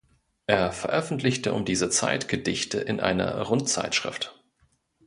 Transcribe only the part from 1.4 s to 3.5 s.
um diese Zeit Gedichte in einer